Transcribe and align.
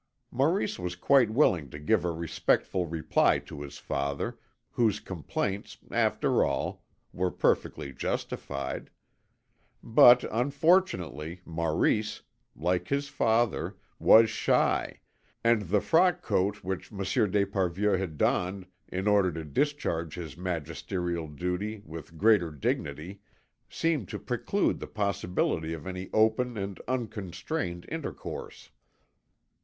Maurice 0.31 0.79
was 0.79 0.95
quite 0.95 1.29
willing 1.29 1.69
to 1.69 1.77
give 1.77 2.03
a 2.03 2.11
respectful 2.11 2.87
reply 2.87 3.37
to 3.37 3.61
his 3.61 3.77
father, 3.77 4.39
whose 4.71 4.99
complaints, 4.99 5.77
after 5.91 6.43
all, 6.43 6.83
were 7.13 7.29
perfectly 7.29 7.93
justified; 7.93 8.89
but, 9.83 10.23
unfortunately, 10.31 11.41
Maurice, 11.45 12.23
like 12.55 12.87
his 12.87 13.09
father, 13.09 13.77
was 13.99 14.27
shy, 14.31 15.01
and 15.43 15.69
the 15.69 15.79
frock 15.81 16.23
coat 16.23 16.63
which 16.63 16.91
Monsieur 16.91 17.27
d'Esparvieu 17.27 17.91
had 17.95 18.17
donned 18.17 18.65
in 18.87 19.07
order 19.07 19.31
to 19.31 19.45
discharge 19.45 20.15
his 20.15 20.35
magisterial 20.35 21.27
duty 21.27 21.83
with 21.85 22.17
greater 22.17 22.49
dignity 22.49 23.21
seemed 23.69 24.09
to 24.09 24.17
preclude 24.17 24.79
the 24.79 24.87
possibility 24.87 25.73
of 25.73 25.85
any 25.85 26.09
open 26.11 26.57
and 26.57 26.81
unconstrained 26.87 27.85
intercourse. 27.87 28.71